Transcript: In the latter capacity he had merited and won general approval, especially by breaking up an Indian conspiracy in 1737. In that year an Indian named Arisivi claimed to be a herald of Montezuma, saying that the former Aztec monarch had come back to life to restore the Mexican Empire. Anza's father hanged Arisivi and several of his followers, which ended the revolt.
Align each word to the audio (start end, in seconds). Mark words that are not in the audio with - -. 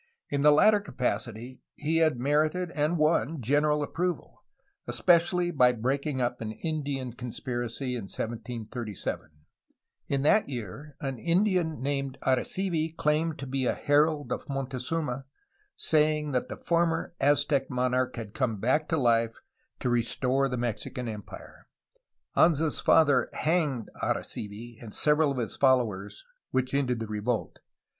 In 0.31 0.41
the 0.41 0.49
latter 0.51 0.79
capacity 0.79 1.61
he 1.75 1.97
had 1.97 2.17
merited 2.19 2.71
and 2.71 2.97
won 2.97 3.39
general 3.39 3.83
approval, 3.83 4.43
especially 4.87 5.51
by 5.51 5.73
breaking 5.73 6.19
up 6.19 6.41
an 6.41 6.53
Indian 6.53 7.11
conspiracy 7.11 7.93
in 7.93 8.05
1737. 8.05 9.29
In 10.07 10.23
that 10.23 10.49
year 10.49 10.95
an 11.01 11.19
Indian 11.19 11.79
named 11.83 12.17
Arisivi 12.23 12.97
claimed 12.97 13.37
to 13.37 13.45
be 13.45 13.67
a 13.67 13.75
herald 13.75 14.31
of 14.31 14.49
Montezuma, 14.49 15.25
saying 15.77 16.31
that 16.31 16.49
the 16.49 16.57
former 16.57 17.13
Aztec 17.19 17.69
monarch 17.69 18.15
had 18.15 18.33
come 18.33 18.59
back 18.59 18.89
to 18.89 18.97
life 18.97 19.35
to 19.81 19.87
restore 19.87 20.49
the 20.49 20.57
Mexican 20.57 21.07
Empire. 21.07 21.67
Anza's 22.35 22.79
father 22.79 23.29
hanged 23.33 23.91
Arisivi 24.01 24.79
and 24.81 24.95
several 24.95 25.29
of 25.31 25.37
his 25.37 25.55
followers, 25.55 26.25
which 26.49 26.73
ended 26.73 26.97
the 26.99 27.05
revolt. 27.07 27.59